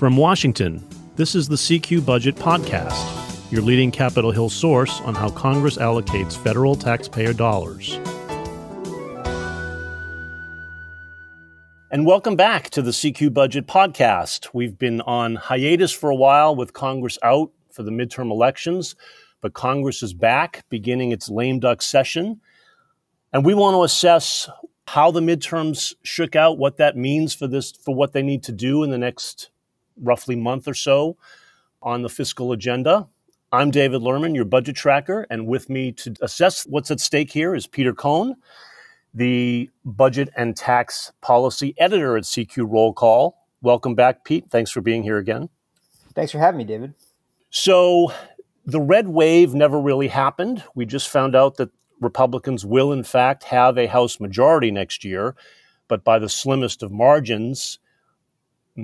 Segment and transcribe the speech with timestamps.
[0.00, 0.82] From Washington,
[1.16, 6.42] this is the CQ Budget Podcast, your leading Capitol Hill source on how Congress allocates
[6.42, 8.00] federal taxpayer dollars.
[11.90, 14.48] And welcome back to the CQ Budget Podcast.
[14.54, 18.96] We've been on hiatus for a while with Congress out for the midterm elections,
[19.42, 22.40] but Congress is back beginning its lame duck session.
[23.34, 24.48] And we want to assess
[24.86, 28.52] how the midterms shook out, what that means for this, for what they need to
[28.52, 29.50] do in the next
[30.00, 31.16] roughly month or so
[31.82, 33.08] on the fiscal agenda.
[33.52, 37.54] I'm David Lerman, your budget tracker, and with me to assess what's at stake here
[37.54, 38.36] is Peter Cohn,
[39.12, 43.36] the budget and tax policy editor at CQ Roll Call.
[43.60, 44.48] Welcome back, Pete.
[44.50, 45.48] Thanks for being here again.
[46.14, 46.94] Thanks for having me, David.
[47.50, 48.12] So,
[48.66, 50.62] the red wave never really happened.
[50.76, 55.34] We just found out that Republicans will, in fact, have a House majority next year,
[55.88, 57.78] but by the slimmest of margins.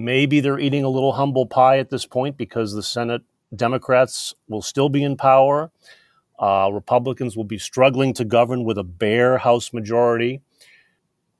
[0.04, 3.22] Maybe they're eating a little humble pie at this point because the Senate
[3.54, 5.70] Democrats will still be in power.
[6.38, 10.42] Uh, Republicans will be struggling to govern with a bare House majority.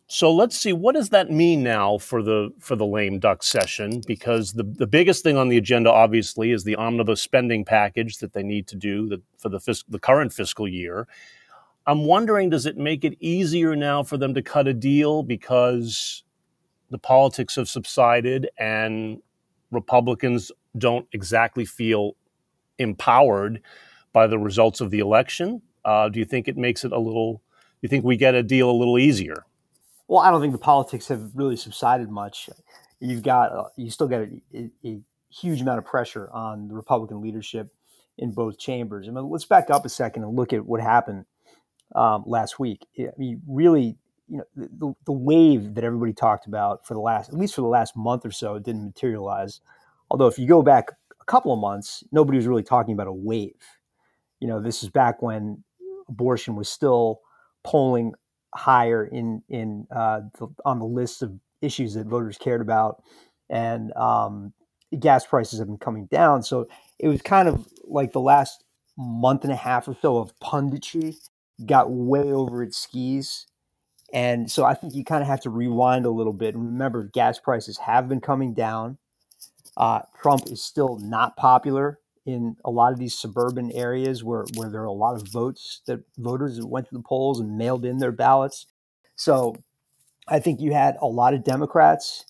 [0.09, 4.03] So let's see what does that mean now for the for the lame duck session
[4.07, 8.33] because the, the biggest thing on the agenda obviously is the omnibus spending package that
[8.33, 11.09] they need to do for the fis- the current fiscal year.
[11.89, 16.23] I'm wondering does it make it easier now for them to cut a deal because
[16.91, 19.20] the politics have subsided and
[19.70, 22.17] Republicans don't exactly feel
[22.79, 23.61] empowered
[24.12, 25.62] by the results of the election?
[25.84, 27.34] Uh, do you think it makes it a little?
[27.34, 29.45] Do you think we get a deal a little easier?
[30.09, 32.48] Well, I don't think the politics have really subsided much.
[33.01, 36.75] You've got uh, you still got a, a, a, huge amount of pressure on the
[36.75, 37.69] Republican leadership
[38.17, 39.07] in both chambers.
[39.07, 41.27] I mean, let's back up a second and look at what happened
[41.95, 42.87] um, last week.
[42.98, 43.98] I mean, really,
[44.29, 47.61] you know the, the wave that everybody talked about for the last at least for
[47.61, 49.61] the last month or so didn't materialize.
[50.11, 53.13] Although if you go back a couple of months nobody was really talking about a
[53.13, 53.63] wave.
[54.41, 55.63] You know this is back when
[56.09, 57.20] abortion was still
[57.65, 58.13] polling
[58.55, 61.33] higher in in uh, the, on the list of
[61.63, 63.03] issues that voters cared about.
[63.48, 64.53] And um,
[64.98, 66.42] gas prices have been coming down.
[66.42, 66.67] So
[66.98, 68.65] it was kind of like the last
[68.97, 71.17] month and a half or so of punditry
[71.65, 73.47] got way over its skis
[74.12, 77.39] and so I think you kind of have to rewind a little bit remember gas
[77.39, 78.98] prices have been coming down.
[79.77, 84.68] Uh, Trump is still not popular in a lot of these suburban areas where, where
[84.68, 87.98] there are a lot of votes that voters went to the polls and mailed in
[87.98, 88.67] their ballots.
[89.17, 89.55] So
[90.27, 92.24] I think you had a lot of Democrats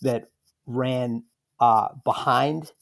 [0.00, 0.30] that
[0.66, 1.24] ran
[1.60, 2.72] uh, behind.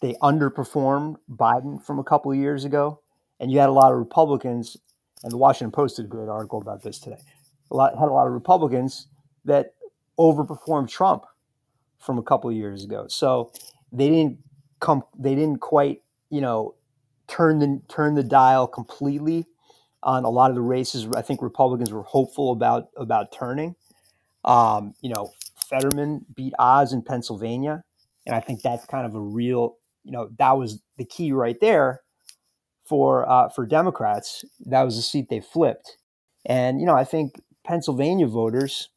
[0.00, 3.00] They underperformed Biden from a couple of years ago.
[3.38, 4.76] And you had a lot of Republicans,
[5.22, 7.20] and the Washington Post did a great article about this today
[7.70, 9.06] a lot had a lot of Republicans
[9.44, 9.74] that
[10.18, 11.24] overperformed Trump
[11.98, 13.06] from a couple of years ago.
[13.08, 13.52] So
[13.92, 14.38] they didn't
[14.80, 16.74] come they didn't quite, you know,
[17.28, 19.46] turn the turn the dial completely
[20.02, 23.76] on a lot of the races I think Republicans were hopeful about about turning.
[24.44, 25.32] Um, you know,
[25.68, 27.84] Fetterman beat Oz in Pennsylvania,
[28.26, 31.60] and I think that's kind of a real, you know, that was the key right
[31.60, 32.00] there
[32.84, 34.44] for uh, for Democrats.
[34.66, 35.98] That was the seat they flipped,
[36.46, 38.88] and you know, I think Pennsylvania voters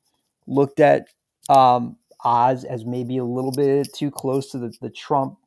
[0.48, 1.08] looked at
[1.50, 5.38] um, Oz as maybe a little bit too close to the, the Trump,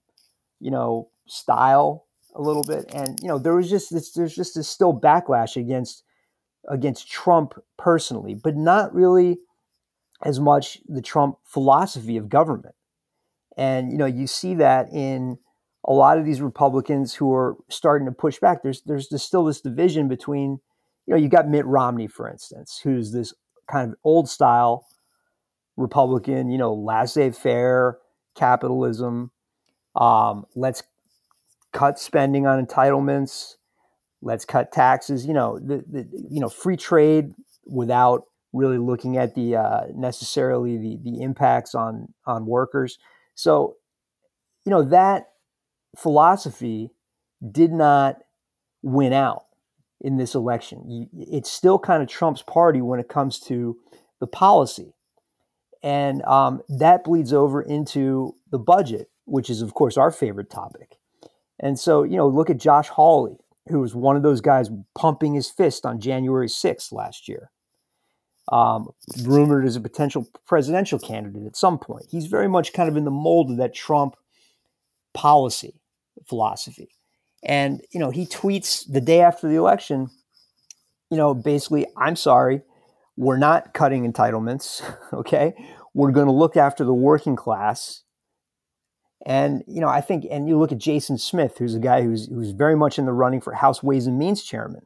[0.61, 4.55] you know, style a little bit, and you know there was just this, there's just
[4.55, 6.05] this still backlash against
[6.69, 9.39] against Trump personally, but not really
[10.23, 12.75] as much the Trump philosophy of government.
[13.57, 15.39] And you know you see that in
[15.85, 18.63] a lot of these Republicans who are starting to push back.
[18.63, 20.61] There's there's still this division between
[21.07, 23.33] you know, you got Mitt Romney, for instance, who's this
[23.71, 24.87] kind of old style
[25.77, 27.99] Republican, you know, laissez faire
[28.35, 29.31] capitalism.
[29.95, 30.83] Um, let's
[31.73, 33.55] cut spending on entitlements.
[34.23, 35.27] Let's cut taxes.
[35.27, 37.33] You know, the, the you know free trade
[37.67, 42.99] without really looking at the uh, necessarily the the impacts on on workers.
[43.35, 43.77] So,
[44.65, 45.27] you know, that
[45.97, 46.91] philosophy
[47.53, 48.17] did not
[48.83, 49.45] win out
[50.01, 51.09] in this election.
[51.13, 53.77] It's still kind of Trump's party when it comes to
[54.21, 54.95] the policy.
[55.83, 60.97] And um, that bleeds over into the budget, which is, of course, our favorite topic.
[61.61, 63.37] And so, you know, look at Josh Hawley,
[63.69, 67.51] who was one of those guys pumping his fist on January 6th last year.
[68.53, 68.91] Um,
[69.25, 72.07] rumored as a potential presidential candidate at some point.
[72.11, 74.15] He's very much kind of in the mold of that Trump
[75.15, 75.81] policy
[76.29, 76.96] philosophy.
[77.47, 80.11] And, you know, he tweets the day after the election,
[81.11, 82.63] you know, basically, I'm sorry,
[83.17, 84.83] we're not cutting entitlements.
[85.13, 85.55] Okay.
[85.95, 88.03] We're going to look after the working class.
[89.25, 92.27] And you know, I think, and you look at Jason Smith, who's a guy who's
[92.27, 94.83] who's very much in the running for House Ways and Means chairman,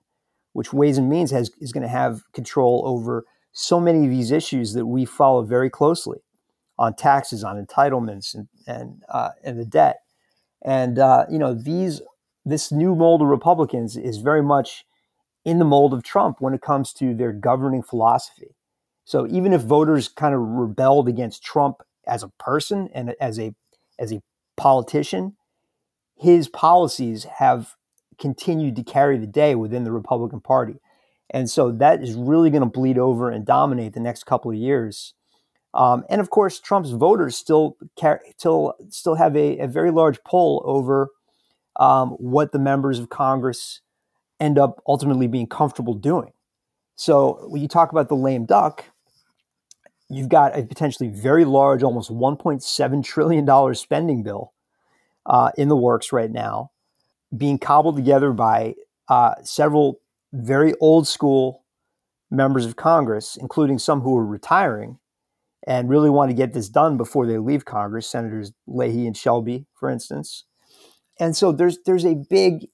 [0.52, 4.30] which Ways and Means has is going to have control over so many of these
[4.30, 6.18] issues that we follow very closely
[6.78, 10.02] on taxes, on entitlements, and and uh, and the debt.
[10.64, 12.00] And uh, you know, these
[12.44, 14.84] this new mold of Republicans is very much
[15.44, 18.56] in the mold of Trump when it comes to their governing philosophy.
[19.04, 23.54] So even if voters kind of rebelled against Trump as a person and as a
[23.98, 24.22] as a
[24.56, 25.36] politician,
[26.16, 27.74] his policies have
[28.18, 30.76] continued to carry the day within the Republican Party.
[31.30, 34.56] And so that is really going to bleed over and dominate the next couple of
[34.56, 35.14] years.
[35.72, 37.76] Um, and of course, Trump's voters still
[38.36, 41.10] still still have a, a very large pull over
[41.80, 43.80] um, what the members of Congress
[44.38, 46.32] end up ultimately being comfortable doing.
[46.96, 48.84] So when you talk about the lame duck,
[50.10, 54.52] you've got a potentially very large, almost 1.7 trillion dollar spending bill
[55.26, 56.70] uh, in the works right now,
[57.36, 58.74] being cobbled together by
[59.08, 60.00] uh, several
[60.32, 61.64] very old school
[62.30, 64.98] members of Congress, including some who are retiring
[65.66, 69.66] and really want to get this done before they leave Congress, Senators Leahy and Shelby,
[69.74, 70.44] for instance.
[71.20, 72.66] And so there's there's a big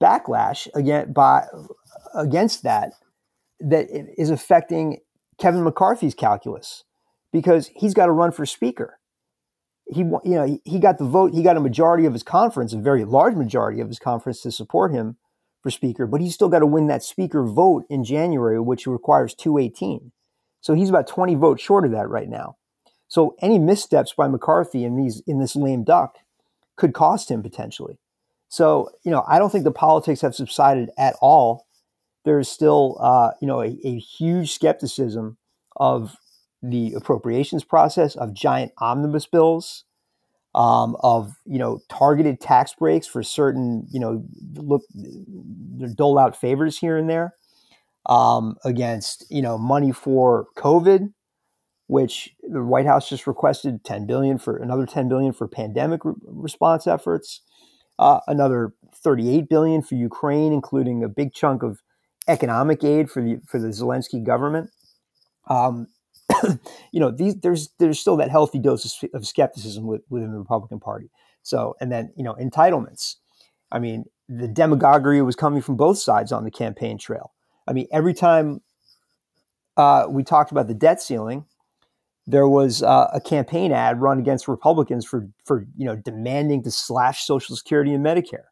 [0.00, 1.46] backlash again by
[2.14, 2.92] against that
[3.58, 3.86] that
[4.16, 4.98] is affecting
[5.38, 6.84] Kevin McCarthy's calculus
[7.32, 8.98] because he's got to run for speaker.
[9.86, 11.32] He you know he got the vote.
[11.34, 14.52] He got a majority of his conference, a very large majority of his conference to
[14.52, 15.16] support him
[15.62, 19.34] for speaker, but he's still got to win that speaker vote in January, which requires
[19.34, 20.12] 218.
[20.62, 22.56] So he's about 20 votes short of that right now.
[23.08, 26.18] So any missteps by McCarthy in these in this lame duck
[26.80, 27.98] could cost him potentially.
[28.48, 31.66] So you know, I don't think the politics have subsided at all.
[32.24, 35.36] There's still uh, you know a, a huge skepticism
[35.76, 36.16] of
[36.62, 39.84] the appropriations process, of giant omnibus bills,
[40.54, 44.24] um, of you know targeted tax breaks for certain you know
[44.54, 44.82] look
[45.94, 47.34] dole out favors here and there
[48.06, 51.12] um, against you know money for COVID,
[51.90, 56.14] which the White House just requested 10 billion for another 10 billion for pandemic re-
[56.24, 57.40] response efforts,
[57.98, 61.82] uh, another 38 billion for Ukraine, including a big chunk of
[62.28, 64.70] economic aid for the for the Zelensky government.
[65.48, 65.88] Um,
[66.92, 70.38] you know, these there's there's still that healthy dose of, of skepticism with, within the
[70.38, 71.10] Republican Party.
[71.42, 73.16] So, and then you know, entitlements.
[73.72, 77.32] I mean, the demagoguery was coming from both sides on the campaign trail.
[77.66, 78.60] I mean, every time
[79.76, 81.46] uh, we talked about the debt ceiling,
[82.26, 86.70] there was uh, a campaign ad run against Republicans for for you know demanding to
[86.70, 88.44] slash Social Security and Medicare,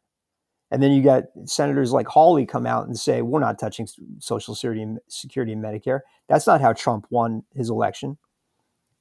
[0.71, 3.87] and then you got senators like Hawley come out and say we're not touching
[4.19, 6.01] Social Security and Security and Medicare.
[6.27, 8.17] That's not how Trump won his election.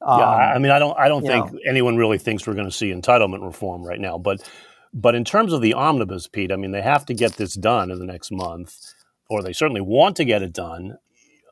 [0.01, 1.59] Um, yeah, I mean, I don't, I don't think know.
[1.69, 4.17] anyone really thinks we're going to see entitlement reform right now.
[4.17, 4.49] But,
[4.95, 7.91] but in terms of the omnibus, Pete, I mean, they have to get this done
[7.91, 8.95] in the next month
[9.29, 10.99] or they certainly want to get it done.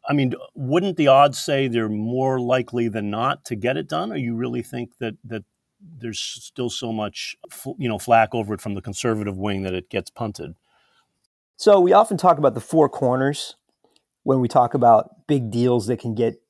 [0.08, 4.12] I mean, wouldn't the odds say they're more likely than not to get it done?
[4.12, 5.44] Or you really think that that
[5.81, 7.37] there's still so much,
[7.79, 10.55] you know, flack over it from the conservative wing that it gets punted?
[11.56, 13.56] So we often talk about the four corners
[14.23, 16.41] when we talk about big deals that can get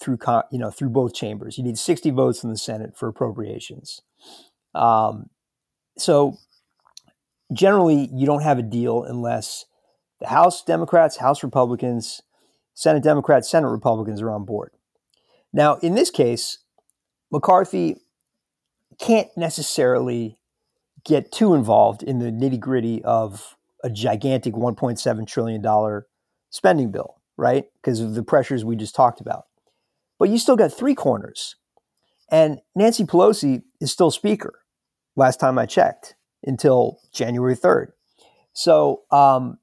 [0.00, 0.18] through,
[0.50, 1.58] you know, through both chambers.
[1.58, 4.00] You need 60 votes in the Senate for appropriations.
[4.74, 5.30] Um,
[5.96, 6.38] so
[7.52, 9.66] generally, you don't have a deal unless
[10.20, 12.22] the House Democrats, House Republicans,
[12.74, 14.72] Senate Democrats, Senate Republicans are on board.
[15.52, 16.58] Now, in this case,
[17.30, 18.00] McCarthy
[18.98, 20.38] can't necessarily
[21.04, 26.02] get too involved in the nitty gritty of a gigantic $1.7 trillion
[26.50, 27.66] spending bill, right?
[27.76, 29.44] Because of the pressures we just talked about.
[30.18, 31.56] But you still got three corners.
[32.30, 34.60] And Nancy Pelosi is still Speaker,
[35.14, 37.88] last time I checked, until January 3rd.
[38.54, 39.58] So um,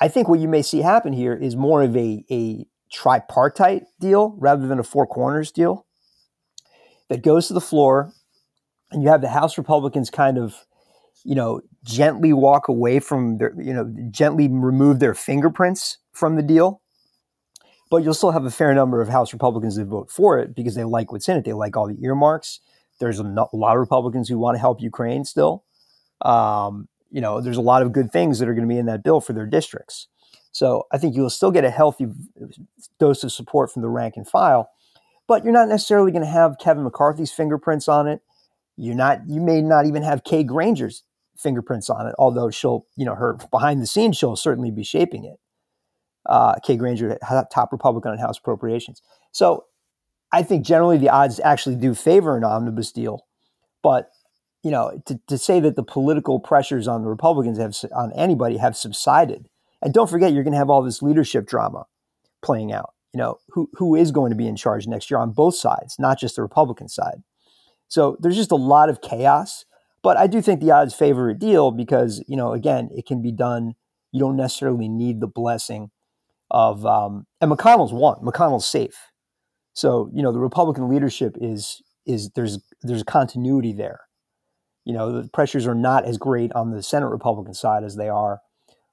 [0.00, 4.34] I think what you may see happen here is more of a, a tripartite deal
[4.38, 5.86] rather than a four corners deal
[7.08, 8.12] that goes to the floor
[8.90, 10.66] and you have the House Republicans kind of,
[11.24, 16.42] you know, gently walk away from their, you know, gently remove their fingerprints from the
[16.42, 16.80] deal.
[17.90, 20.74] But you'll still have a fair number of House Republicans that vote for it because
[20.74, 21.44] they like what's in it.
[21.44, 22.60] They like all the earmarks.
[23.00, 25.64] There's a, lot of Republicans who want to help Ukraine still.
[26.20, 28.86] Um, you know, there's a lot of good things that are going to be in
[28.86, 30.08] that bill for their districts.
[30.52, 32.06] So I think you'll still get a healthy
[32.98, 34.70] dose of support from the rank and file,
[35.26, 38.22] but you're not necessarily going to have Kevin McCarthy's fingerprints on it.
[38.76, 39.28] You're not.
[39.28, 41.02] You may not even have Kay Granger's
[41.36, 45.24] fingerprints on it, although she'll, you know, her behind the scenes, she'll certainly be shaping
[45.24, 45.38] it.
[46.26, 47.18] Uh, Kay Granger,
[47.52, 49.02] top Republican on House appropriations.
[49.32, 49.64] So
[50.32, 53.26] I think generally the odds actually do favor an omnibus deal,
[53.82, 54.10] but
[54.62, 58.56] you know, to, to say that the political pressures on the Republicans have on anybody
[58.56, 59.48] have subsided.
[59.80, 61.86] And don't forget, you're going to have all this leadership drama
[62.42, 62.94] playing out.
[63.12, 65.96] You know, who who is going to be in charge next year on both sides,
[65.98, 67.22] not just the Republican side.
[67.88, 69.64] So there's just a lot of chaos.
[70.02, 73.20] But I do think the odds favor a deal because, you know, again, it can
[73.20, 73.74] be done.
[74.12, 75.90] You don't necessarily need the blessing
[76.50, 78.16] of, um, and McConnell's won.
[78.22, 79.10] McConnell's safe.
[79.74, 84.00] So, you know, the Republican leadership is, is there's, there's continuity there.
[84.88, 88.08] You know, the pressures are not as great on the Senate Republican side as they
[88.08, 88.40] are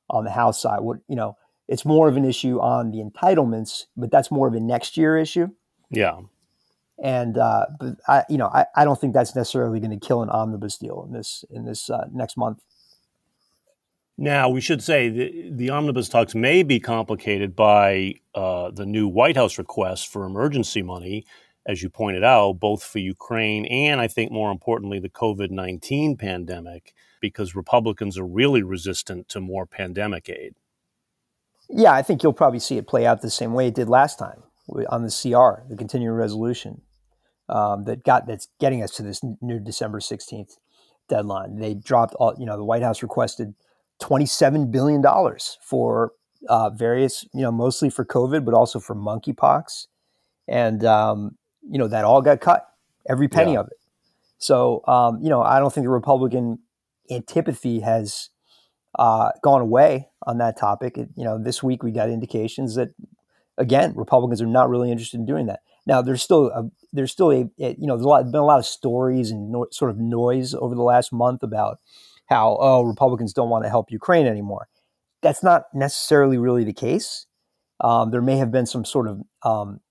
[0.09, 0.81] on the House side.
[0.81, 1.37] What, you know,
[1.69, 5.17] it's more of an issue on the entitlements, but that's more of a next year
[5.17, 5.47] issue.
[5.89, 6.19] Yeah.
[7.01, 10.21] And uh, but I, you know, I, I don't think that's necessarily going to kill
[10.21, 12.61] an omnibus deal in this in this uh, next month.
[14.17, 19.07] Now we should say the, the omnibus talks may be complicated by uh, the new
[19.07, 21.25] White House request for emergency money,
[21.65, 26.15] as you pointed out, both for Ukraine and I think more importantly the COVID nineteen
[26.17, 30.55] pandemic, because Republicans are really resistant to more pandemic aid.
[31.69, 34.19] Yeah, I think you'll probably see it play out the same way it did last
[34.19, 34.43] time
[34.89, 36.81] on the CR, the continuing resolution
[37.49, 40.57] um, that got that's getting us to this new December sixteenth
[41.09, 41.57] deadline.
[41.57, 42.35] They dropped all.
[42.37, 43.55] You know, the White House requested
[43.99, 46.13] twenty seven billion dollars for
[46.47, 47.25] uh, various.
[47.33, 49.87] You know, mostly for COVID, but also for monkeypox,
[50.47, 51.37] and um,
[51.69, 52.67] you know that all got cut,
[53.09, 53.59] every penny yeah.
[53.59, 53.77] of it.
[54.37, 56.59] So um, you know, I don't think the Republican
[57.09, 58.29] antipathy has
[58.97, 60.97] uh, gone away on that topic.
[60.97, 62.89] It, you know, this week we got indications that
[63.57, 65.61] again, Republicans are not really interested in doing that.
[65.85, 68.45] Now, there's still a, there's still a, a you know there's a lot, been a
[68.45, 71.79] lot of stories and no, sort of noise over the last month about
[72.27, 74.67] how oh Republicans don't want to help Ukraine anymore.
[75.21, 77.27] That's not necessarily really the case.
[77.81, 79.81] Um, there may have been some sort of um,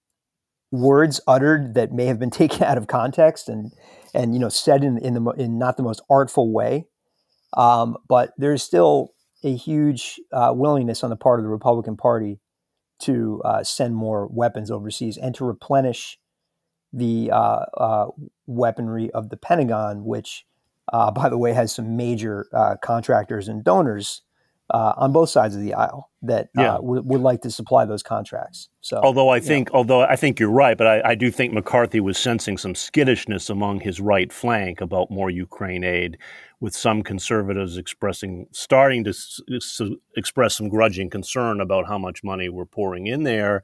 [0.75, 3.73] words uttered that may have been taken out of context and
[4.13, 6.87] and you know said in in the in not the most artful way.
[7.57, 9.15] Um, but there's still
[9.45, 12.41] a huge uh, willingness on the part of the Republican Party
[13.01, 16.19] to uh, send more weapons overseas and to replenish
[16.93, 18.07] the uh, uh,
[18.47, 20.47] weaponry of the Pentagon, which,
[20.93, 24.23] uh, by the way, has some major uh, contractors and donors
[24.71, 26.79] uh, on both sides of the aisle that yeah.
[26.81, 28.71] would, would, like to supply those contracts.
[28.81, 29.79] So, although I think, know.
[29.79, 33.51] although I think you're right, but I, I, do think McCarthy was sensing some skittishness
[33.51, 36.17] among his right flank about more Ukraine aid,
[36.61, 39.83] with some conservatives expressing, starting to s- s-
[40.17, 43.63] express some grudging concern about how much money we're pouring in there.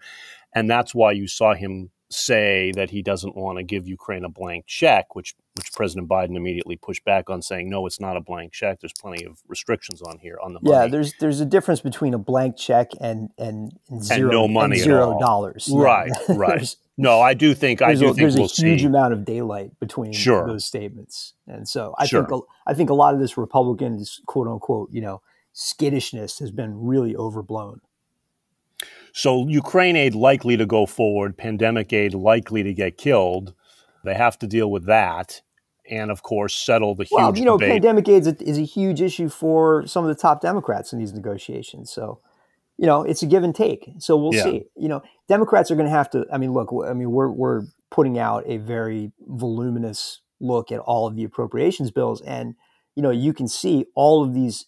[0.54, 4.28] And that's why you saw him say that he doesn't want to give Ukraine a
[4.28, 8.20] blank check, which which President Biden immediately pushed back on, saying no, it's not a
[8.20, 8.80] blank check.
[8.80, 10.76] There's plenty of restrictions on here on the money.
[10.76, 14.76] Yeah, there's there's a difference between a blank check and and, zero and no money
[14.76, 15.68] and zero dollars.
[15.72, 16.34] Right, yeah.
[16.36, 16.76] right.
[16.96, 18.86] no, I do think I do a, think there's we'll a huge see.
[18.86, 20.46] amount of daylight between sure.
[20.46, 22.26] those statements, and so I sure.
[22.26, 26.84] think I think a lot of this Republicans quote unquote you know skittishness has been
[26.84, 27.80] really overblown.
[29.12, 33.54] So Ukraine aid likely to go forward, pandemic aid likely to get killed.
[34.04, 35.42] They have to deal with that,
[35.90, 37.12] and of course settle the huge.
[37.12, 37.70] Well, you know, debate.
[37.82, 40.98] pandemic aid is a, is a huge issue for some of the top Democrats in
[40.98, 41.90] these negotiations.
[41.90, 42.20] So,
[42.78, 43.90] you know, it's a give and take.
[43.98, 44.44] So we'll Yeah.
[44.44, 44.64] see.
[44.76, 46.24] You know, Democrats are going to have to.
[46.32, 46.72] I mean, look.
[46.86, 51.90] I mean, we're we're putting out a very voluminous look at all of the appropriations
[51.90, 52.54] bills, and
[52.96, 54.66] you know, you can see all of these,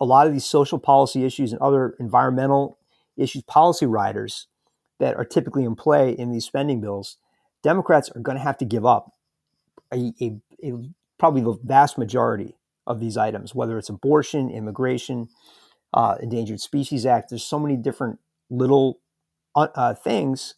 [0.00, 2.78] a lot of these social policy issues and other environmental
[3.22, 4.48] issues, policy riders
[5.00, 7.16] that are typically in play in these spending bills.
[7.62, 9.12] Democrats are going to have to give up
[9.92, 10.72] a, a, a
[11.18, 15.28] probably the vast majority of these items, whether it's abortion, immigration,
[15.94, 17.30] uh, Endangered Species Act.
[17.30, 18.18] There's so many different
[18.50, 19.00] little
[19.54, 20.54] uh, uh, things,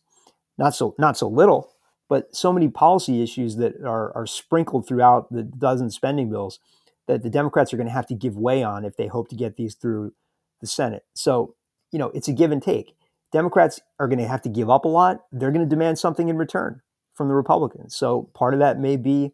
[0.57, 1.75] not so not so little,
[2.09, 6.61] but so many policy issues that are, are sprinkled throughout the dozen spending bills
[7.07, 9.37] that the Democrats are going to have to give way on if they hope to
[9.37, 10.13] get these through
[10.61, 11.05] the Senate.
[11.15, 11.55] So
[11.95, 12.97] you know it's a give and take.
[13.33, 15.21] Democrats are going to have to give up a lot.
[15.31, 16.81] They're going to demand something in return
[17.15, 17.95] from the Republicans.
[17.95, 19.33] So part of that may be,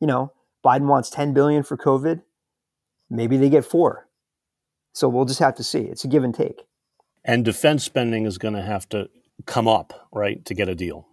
[0.00, 0.32] you know,
[0.64, 2.22] Biden wants 10 billion for COVID.
[3.10, 4.08] Maybe they get four.
[4.94, 5.80] So we'll just have to see.
[5.80, 6.62] It's a give and take.
[7.22, 9.08] and defense spending is going to have to
[9.46, 11.06] come up right to get a deal.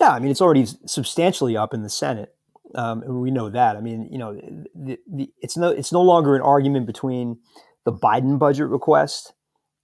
[0.00, 2.34] Yeah, I mean it's already substantially up in the Senate.
[2.74, 3.76] Um, and we know that.
[3.76, 4.34] I mean, you know,
[4.74, 7.38] the, the, it's no it's no longer an argument between
[7.84, 9.32] the Biden budget request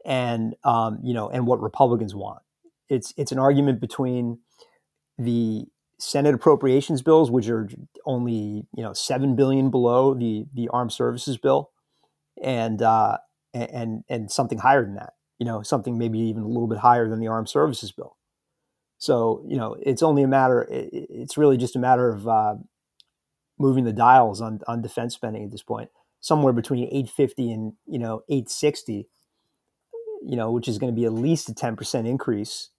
[0.04, 2.42] and um, you know and what Republicans want.
[2.88, 4.38] It's it's an argument between
[5.18, 5.66] the
[5.98, 7.68] Senate appropriations bills, which are
[8.06, 11.70] only you know seven billion below the the armed services bill,
[12.42, 13.18] and uh,
[13.54, 15.14] and and something higher than that.
[15.38, 18.16] You know, something maybe even a little bit higher than the armed services bill.
[18.98, 20.66] So you know, it's only a matter.
[20.70, 22.54] It's really just a matter of uh,
[23.58, 25.90] moving the dials on on defense spending at this point,
[26.20, 29.08] somewhere between 850 and you know 860,
[30.24, 32.70] you know, which is going to be at least a 10 percent increase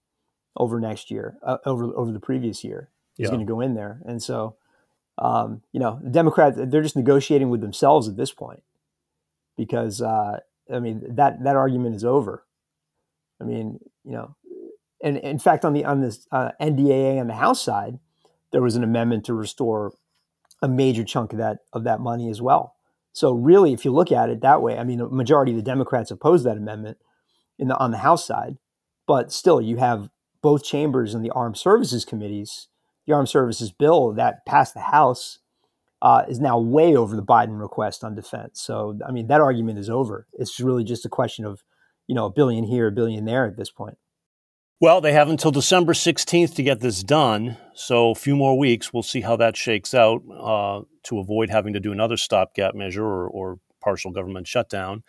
[0.56, 2.90] over next year, uh, over over the previous year.
[3.18, 3.28] Is yeah.
[3.28, 4.56] going to go in there, and so
[5.18, 8.64] um, you know, the Democrats they're just negotiating with themselves at this point
[9.58, 10.40] because uh,
[10.74, 12.46] I mean that that argument is over.
[13.40, 14.36] I mean, you know,
[15.04, 18.00] and in fact, on the on this uh, NDAA on the House side,
[18.52, 19.94] there was an amendment to restore
[20.62, 22.76] a major chunk of that of that money as well.
[23.12, 25.64] So really, if you look at it that way, I mean, a majority of the
[25.64, 26.98] Democrats opposed that amendment
[27.60, 28.58] in the on the House side,
[29.08, 30.10] but still, you have
[30.42, 32.68] both chambers and the Armed Services committees.
[33.08, 35.40] The Armed Services bill that passed the House
[36.04, 38.62] uh, is now way over the Biden request on defense.
[38.62, 40.28] So, I mean, that argument is over.
[40.34, 41.64] It's really just a question of,
[42.08, 43.98] you know, a billion here, a billion there at this point.
[44.82, 47.56] Well, they have until December 16th to get this done.
[47.74, 48.92] So, a few more weeks.
[48.92, 53.06] We'll see how that shakes out uh, to avoid having to do another stopgap measure
[53.06, 55.04] or, or partial government shutdown.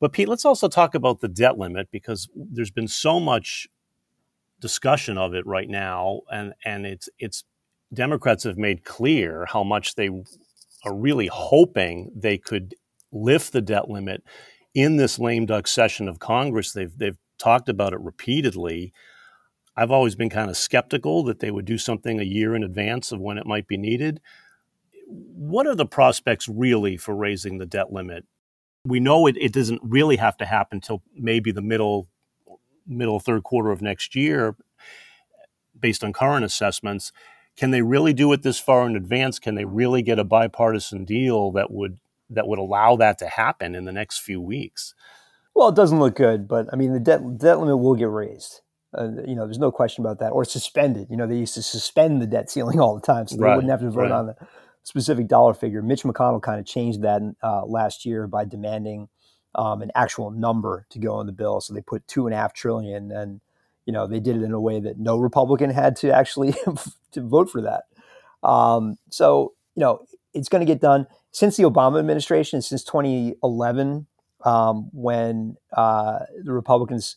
[0.00, 3.66] But, Pete, let's also talk about the debt limit because there's been so much
[4.60, 7.44] discussion of it right now, and, and it's, it's
[7.92, 10.10] Democrats have made clear how much they
[10.84, 12.74] are really hoping they could
[13.12, 14.22] lift the debt limit
[14.74, 16.72] in this lame duck session of Congress.
[16.72, 18.92] They've, they've talked about it repeatedly.
[19.76, 23.10] I've always been kind of skeptical that they would do something a year in advance
[23.10, 24.20] of when it might be needed.
[25.06, 28.26] What are the prospects really for raising the debt limit?
[28.88, 32.08] We know it, it doesn't really have to happen until maybe the middle
[32.86, 34.56] middle third quarter of next year
[35.78, 37.12] based on current assessments.
[37.56, 39.38] Can they really do it this far in advance?
[39.38, 41.98] Can they really get a bipartisan deal that would
[42.30, 44.94] that would allow that to happen in the next few weeks?
[45.54, 48.60] Well, it doesn't look good, but I mean, the debt debt limit will get raised.
[48.96, 51.08] Uh, you know, there's no question about that, or suspended.
[51.10, 53.56] You know, they used to suspend the debt ceiling all the time, so they right,
[53.56, 54.12] wouldn't have to vote right.
[54.12, 54.36] on the
[54.82, 55.82] specific dollar figure.
[55.82, 59.08] Mitch McConnell kind of changed that uh, last year by demanding
[59.54, 61.60] um, an actual number to go in the bill.
[61.60, 63.40] So they put two and a half trillion, and
[63.86, 66.54] you know they did it in a way that no Republican had to actually
[67.12, 67.84] to vote for that.
[68.42, 74.06] Um, so you know it's going to get done since the Obama administration, since 2011
[74.44, 77.16] um, when uh, the Republicans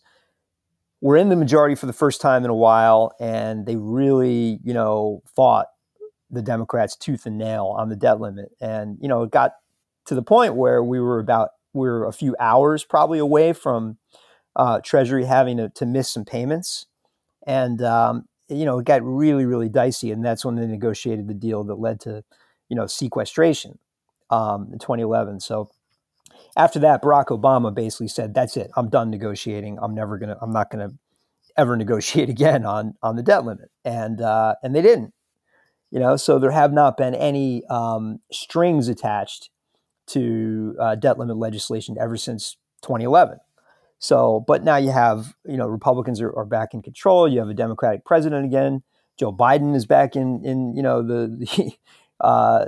[1.02, 4.74] were in the majority for the first time in a while, and they really, you
[4.74, 5.68] know, fought
[6.32, 9.54] the Democrats tooth and nail on the debt limit, and you know, it got
[10.06, 13.98] to the point where we were about we were a few hours probably away from
[14.56, 16.86] uh, Treasury having to, to, miss some payments,
[17.48, 21.34] and um, you know, it got really, really dicey, and that's when they negotiated the
[21.34, 22.24] deal that led to,
[22.68, 23.80] you know, sequestration
[24.30, 25.40] um, in 2011.
[25.40, 25.70] So
[26.58, 28.72] after that, Barack Obama basically said, "That's it.
[28.76, 29.80] I'm done negotiating.
[29.82, 30.38] I'm never gonna.
[30.42, 30.92] I'm not gonna
[31.58, 35.14] ever negotiate again on on the debt limit." And uh, and they didn't.
[35.92, 39.50] You know, so there have not been any um, strings attached
[40.08, 43.38] to uh, debt limit legislation ever since 2011.
[44.00, 47.28] So, but now you have, you know, Republicans are, are, back in control.
[47.28, 48.82] You have a Democratic president again.
[49.20, 51.74] Joe Biden is back in, in you know, the, the
[52.20, 52.66] uh,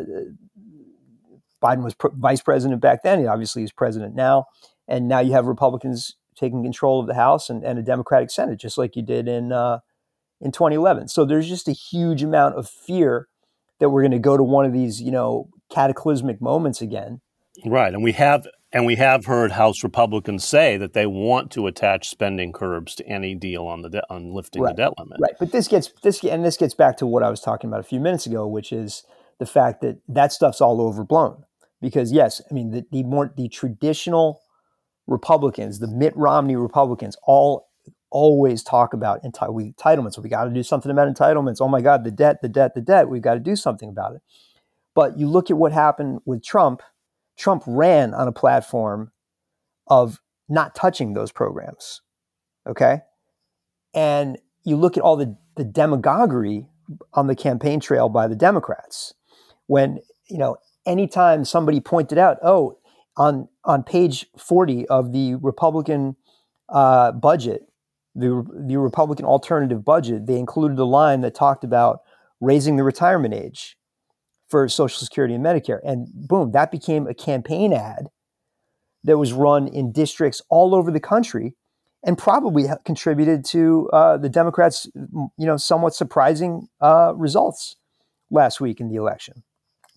[1.62, 3.20] Biden was pr- vice president back then.
[3.20, 4.46] He obviously is president now.
[4.88, 8.60] And now you have Republicans taking control of the House and, and a Democratic Senate,
[8.60, 9.80] just like you did in uh,
[10.44, 11.08] in 2011.
[11.08, 13.28] So there's just a huge amount of fear
[13.80, 17.22] that we're going to go to one of these, you know, cataclysmic moments again.
[17.66, 21.68] Right, and we have and we have heard House Republicans say that they want to
[21.68, 24.76] attach spending curbs to any deal on the de- on lifting right.
[24.76, 25.20] the debt limit.
[25.22, 27.80] Right, but this gets this and this gets back to what I was talking about
[27.80, 29.04] a few minutes ago, which is
[29.40, 31.44] the fact that that stuff's all overblown
[31.80, 34.42] because yes, I mean the, the more the traditional
[35.06, 37.68] Republicans, the Mitt Romney Republicans, all
[38.14, 40.18] always talk about enti- entitlements.
[40.18, 41.58] We got to do something about entitlements.
[41.60, 43.10] Oh my God, the debt, the debt, the debt.
[43.10, 44.22] We've got to do something about it.
[44.96, 46.82] But you look at what happened with Trump.
[47.38, 49.12] Trump ran on a platform
[49.88, 52.02] of not touching those programs.
[52.68, 53.00] Okay,
[53.94, 56.68] and you look at all the the demagoguery
[57.14, 59.14] on the campaign trail by the Democrats
[59.68, 60.00] when
[60.30, 62.78] you know anytime somebody pointed out, oh,
[63.18, 66.16] on on page 40 of the Republican
[66.70, 67.64] uh, budget,
[68.16, 72.02] the the Republican alternative budget, they included a line that talked about
[72.40, 73.78] raising the retirement age
[74.50, 78.10] for Social Security and Medicare, and boom, that became a campaign ad
[79.04, 81.56] that was run in districts all over the country,
[82.04, 87.76] and probably contributed to uh, the Democrats, you know, somewhat surprising uh, results
[88.30, 89.44] last week in the election.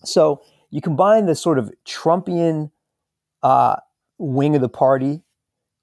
[0.03, 2.71] So you combine the sort of Trumpian
[3.43, 3.77] uh,
[4.17, 5.21] wing of the party,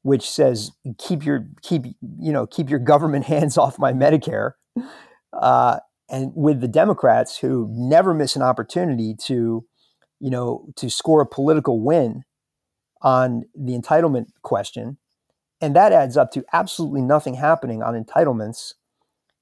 [0.04, 1.86] which says keep your keep
[2.20, 4.52] you know keep your government hands off my Medicare,
[5.32, 9.64] uh, and with the Democrats who never miss an opportunity to,
[10.20, 12.22] you know, to score a political win
[13.00, 14.98] on the entitlement question,
[15.60, 18.74] and that adds up to absolutely nothing happening on entitlements,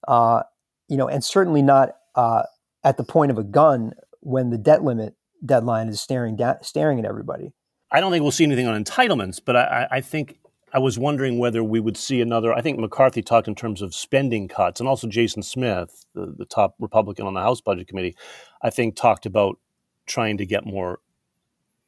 [0.07, 0.43] uh,
[0.89, 2.45] you know, and certainly not uh,
[2.85, 7.01] at the point of a gun when the debt limit deadline is staring down, staring
[7.01, 7.53] at everybody.
[7.91, 10.39] I don't think we'll see anything on entitlements, but I, I think
[10.73, 12.53] I was wondering whether we would see another.
[12.53, 16.47] I think McCarthy talked in terms of spending cuts, and also Jason Smith, the, the
[16.47, 18.17] top Republican on the House Budget Committee,
[18.63, 19.59] I think talked about
[20.07, 21.01] trying to get more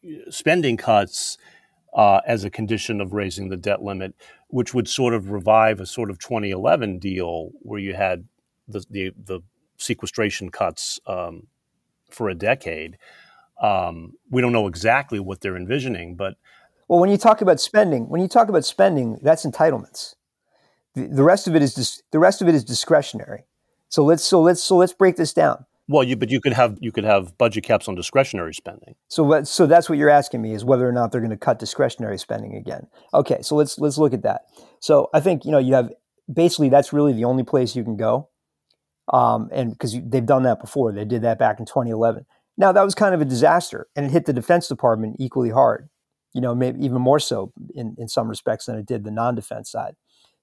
[0.05, 1.39] uh, spending cuts
[1.95, 4.15] uh, as a condition of raising the debt limit,
[4.49, 8.29] which would sort of revive a sort of 2011 deal where you had
[8.69, 9.41] the the, the
[9.79, 11.47] sequestration cuts um,
[12.11, 12.99] for a decade.
[13.63, 16.35] Um, we don't know exactly what they're envisioning, but
[16.89, 20.15] well, when you talk about spending, when you talk about spending, that's entitlements.
[20.95, 23.45] The, the rest of it is dis, the rest of it is discretionary.
[23.89, 25.67] So let's so let's so let's break this down.
[25.87, 28.95] Well, you but you could have you could have budget caps on discretionary spending.
[29.09, 31.59] So so that's what you're asking me is whether or not they're going to cut
[31.59, 32.87] discretionary spending again.
[33.13, 34.43] Okay, so let's let's look at that.
[34.81, 35.93] So I think you know you have
[36.33, 38.29] basically that's really the only place you can go,
[39.13, 42.25] um, and because they've done that before, they did that back in 2011.
[42.57, 45.89] Now that was kind of a disaster, and it hit the Defense Department equally hard
[46.35, 49.71] you know, maybe even more so in, in some respects than it did the non-defense
[49.71, 49.95] side.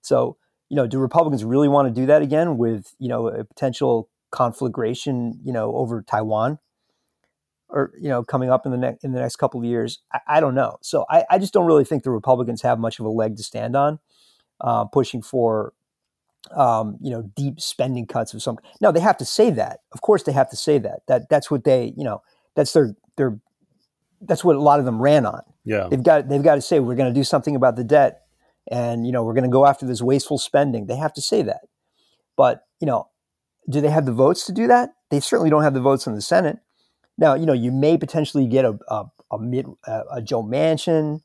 [0.01, 0.37] So,
[0.69, 4.09] you know, do Republicans really want to do that again with, you know, a potential
[4.31, 6.59] conflagration, you know, over Taiwan
[7.67, 9.99] or, you know, coming up in the next in the next couple of years?
[10.13, 10.77] I, I don't know.
[10.81, 13.43] So I, I, just don't really think the Republicans have much of a leg to
[13.43, 13.99] stand on,
[14.61, 15.73] uh, pushing for
[16.55, 18.57] um, you know, deep spending cuts of some.
[18.79, 19.81] Now they have to say that.
[19.91, 21.01] Of course, they have to say that.
[21.07, 22.21] That that's what they, you know,
[22.55, 23.39] that's their their
[24.21, 25.41] that's what a lot of them ran on.
[25.63, 28.21] Yeah, they've got they've got to say we're going to do something about the debt,
[28.69, 30.87] and you know we're going to go after this wasteful spending.
[30.87, 31.61] They have to say that,
[32.35, 33.09] but you know,
[33.69, 34.93] do they have the votes to do that?
[35.09, 36.57] They certainly don't have the votes in the Senate.
[37.17, 41.21] Now, you know, you may potentially get a a, a, mid, a, a Joe Manchin,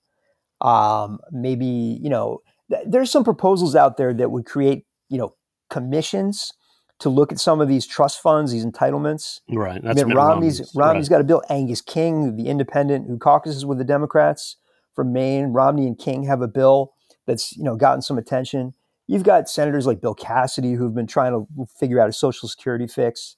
[0.60, 5.34] um, maybe you know, th- there's some proposals out there that would create you know
[5.70, 6.52] commissions
[6.98, 9.40] to look at some of these trust funds, these entitlements.
[9.50, 9.82] Right.
[9.82, 11.16] That's Mitt Romney's Romney's, Romney's right.
[11.16, 11.42] got a bill.
[11.50, 14.56] Angus King, the independent who caucuses with the Democrats
[14.94, 16.94] from Maine, Romney and King have a bill
[17.26, 18.74] that's you know gotten some attention.
[19.06, 22.86] You've got senators like Bill Cassidy who've been trying to figure out a Social Security
[22.86, 23.36] fix.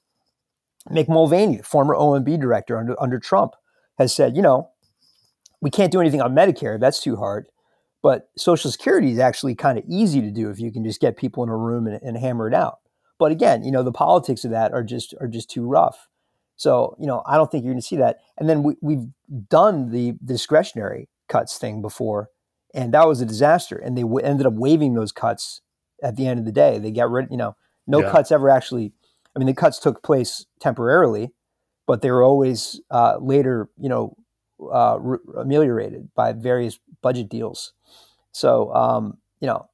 [0.89, 3.53] Mick Mulvaney, former OMB director under, under Trump,
[3.99, 4.69] has said, you know,
[5.61, 6.79] we can't do anything on Medicare.
[6.79, 7.47] That's too hard.
[8.01, 11.17] But Social Security is actually kind of easy to do if you can just get
[11.17, 12.79] people in a room and, and hammer it out.
[13.19, 16.07] But again, you know, the politics of that are just are just too rough.
[16.55, 18.17] So, you know, I don't think you're going to see that.
[18.37, 19.07] And then we, we've
[19.47, 22.29] done the discretionary cuts thing before,
[22.73, 23.77] and that was a disaster.
[23.77, 25.61] And they w- ended up waiving those cuts
[26.03, 26.77] at the end of the day.
[26.77, 27.55] They got rid, you know,
[27.87, 28.11] no yeah.
[28.11, 28.93] cuts ever actually.
[29.35, 31.31] I mean, the cuts took place temporarily,
[31.87, 34.15] but they were always uh, later, you know,
[34.71, 37.73] uh, re- ameliorated by various budget deals.
[38.33, 39.69] So, um, you know,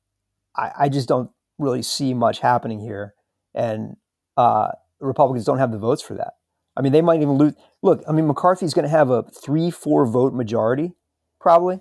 [0.56, 3.16] I, I just don't really see much happening here
[3.56, 3.96] and
[4.38, 6.34] uh, Republicans don't have the votes for that.
[6.78, 7.54] I mean, they might even lose.
[7.82, 10.94] Look, I mean, McCarthy's going to have a three-four vote majority,
[11.40, 11.80] probably.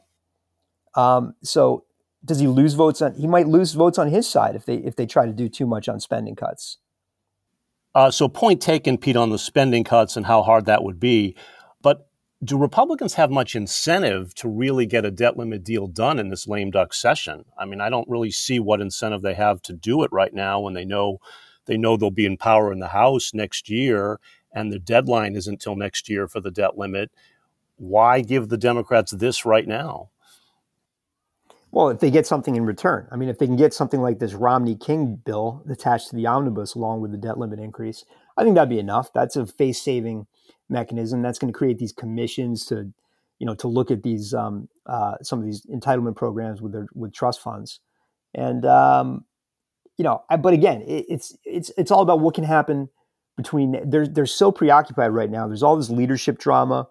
[0.95, 1.85] Um, so,
[2.25, 3.15] does he lose votes on?
[3.15, 5.67] He might lose votes on his side if they if they try to do too
[5.67, 6.79] much on spending cuts.
[7.95, 11.37] Uh, so, point taken, Pete, on the spending cuts and how hard that would be.
[11.83, 12.09] But
[12.43, 16.47] do Republicans have much incentive to really get a debt limit deal done in this
[16.47, 17.45] lame duck session?
[17.59, 20.61] I mean, I don't really see what incentive they have to do it right now
[20.61, 21.19] when they know
[21.66, 24.20] they know they'll be in power in the House next year,
[24.53, 27.11] and the deadline isn't until next year for the debt limit.
[27.77, 30.11] Why give the Democrats this right now?
[31.74, 34.20] Well, if they get something in return, I mean, if they can get something like
[34.20, 38.05] this Romney King bill attached to the omnibus along with the debt limit increase,
[38.37, 39.12] I think that'd be enough.
[39.12, 40.29] That's a face saving
[40.68, 41.20] mechanism.
[41.20, 42.92] That's going to create these commissions to,
[43.40, 46.87] you know, to look at these um, uh, some of these entitlement programs with their
[46.94, 47.81] with trust funds,
[48.33, 49.24] and um,
[49.96, 52.88] you know, but again, it, it's it's it's all about what can happen
[53.37, 53.88] between.
[53.88, 55.46] They're they're so preoccupied right now.
[55.46, 56.88] There's all this leadership drama.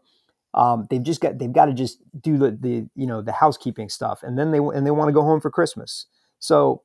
[0.53, 3.89] Um, they've just got they've got to just do the the you know the housekeeping
[3.89, 6.05] stuff, and then they and they want to go home for Christmas.
[6.39, 6.83] So,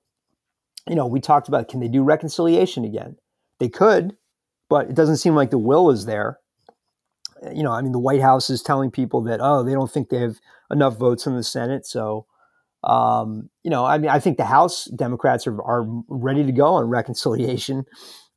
[0.88, 3.16] you know, we talked about can they do reconciliation again?
[3.60, 4.16] They could,
[4.68, 6.38] but it doesn't seem like the will is there.
[7.54, 10.08] You know, I mean, the White House is telling people that oh, they don't think
[10.08, 10.38] they have
[10.70, 12.26] enough votes in the Senate, so
[12.84, 16.66] um, you know, I mean, I think the House Democrats are, are ready to go
[16.74, 17.84] on reconciliation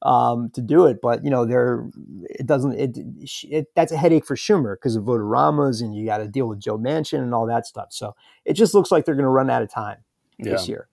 [0.02, 1.88] um, to do it, but you know, they're
[2.22, 2.98] it doesn't it,
[3.44, 6.60] it that's a headache for Schumer because of vote-a-ramas and you got to deal with
[6.60, 7.90] Joe Manchin and all that stuff.
[7.92, 9.98] So it just looks like they're going to run out of time
[10.38, 10.54] yeah.
[10.54, 10.88] this year.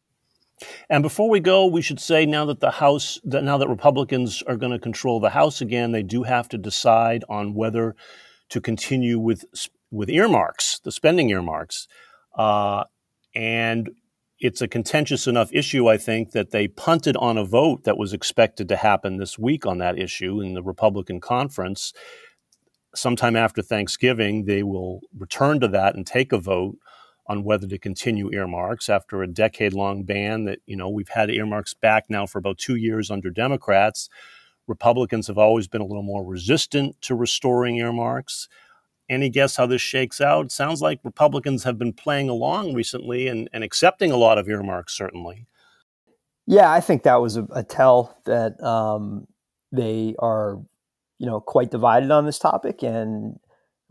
[0.91, 4.43] And before we go, we should say now that the House, that now that Republicans
[4.43, 7.95] are going to control the House again, they do have to decide on whether
[8.51, 9.45] to continue with
[9.91, 11.89] with earmarks, the spending earmarks,
[12.37, 12.85] uh,
[13.39, 13.91] and
[14.41, 18.13] it's a contentious enough issue, I think, that they punted on a vote that was
[18.13, 21.93] expected to happen this week on that issue in the Republican conference.
[22.97, 26.79] Sometime after Thanksgiving, they will return to that and take a vote
[27.29, 31.31] on whether to continue earmarks after a decade long ban that, you know, we've had
[31.31, 34.09] earmarks back now for about two years under Democrats.
[34.67, 38.49] Republicans have always been a little more resistant to restoring earmarks.
[39.09, 40.53] Any guess how this shakes out?
[40.53, 44.97] Sounds like Republicans have been playing along recently and, and accepting a lot of earmarks,
[44.97, 45.47] certainly.
[46.47, 49.27] Yeah, I think that was a, a tell that um,
[49.73, 50.59] they are,
[51.19, 52.83] you know, quite divided on this topic.
[52.83, 53.39] And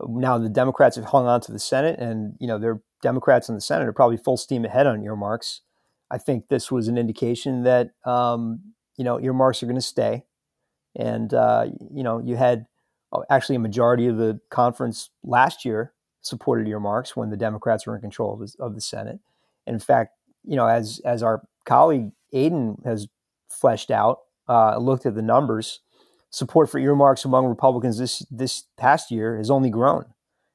[0.06, 3.54] now the Democrats have hung on to the Senate, and you know, their Democrats in
[3.54, 5.62] the Senate are probably full steam ahead on earmarks.
[6.10, 8.60] I think this was an indication that um,
[8.96, 10.24] you know earmarks are going to stay,
[10.96, 12.66] and uh, you know, you had
[13.30, 18.00] actually a majority of the conference last year supported earmarks when the Democrats were in
[18.00, 19.18] control of the, of the Senate.
[19.66, 20.12] And in fact,
[20.44, 23.08] you know, as as our colleague Aiden has
[23.48, 25.80] fleshed out, uh, looked at the numbers,
[26.30, 30.04] support for earmarks among Republicans this this past year has only grown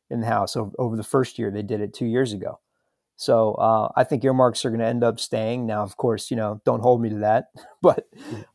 [0.10, 2.60] in the House over, over the first year they did it two years ago.
[3.16, 5.66] So uh, I think earmarks are going to end up staying.
[5.66, 7.46] Now, of course, you know, don't hold me to that,
[7.82, 8.08] but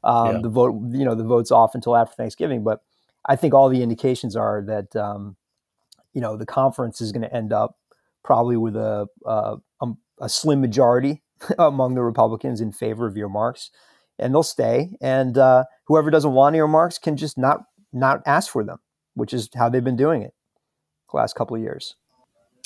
[0.02, 0.42] um, yeah.
[0.42, 2.64] the vote, you know, the vote's off until after Thanksgiving.
[2.64, 2.82] But
[3.26, 5.36] I think all the indications are that um,
[6.12, 7.76] you know the conference is going to end up
[8.24, 9.56] probably with a, a,
[10.20, 11.22] a slim majority
[11.58, 13.70] among the Republicans in favor of earmarks,
[14.18, 14.96] and they'll stay.
[15.00, 17.60] And uh, whoever doesn't want earmarks can just not
[17.92, 18.78] not ask for them,
[19.14, 20.34] which is how they've been doing it
[21.10, 21.96] the last couple of years.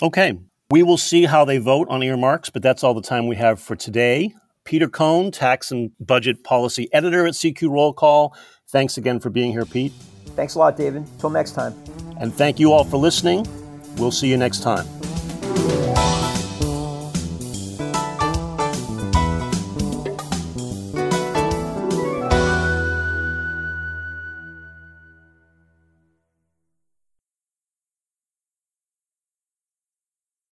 [0.02, 0.38] Okay,
[0.70, 3.60] we will see how they vote on earmarks, but that's all the time we have
[3.60, 4.34] for today.
[4.64, 8.34] Peter Cohn, tax and budget policy editor at CQ Roll Call.
[8.68, 9.92] Thanks again for being here, Pete.
[10.34, 11.04] Thanks a lot, David.
[11.18, 11.74] Till next time.
[12.18, 13.46] And thank you all for listening.
[13.96, 14.86] We'll see you next time.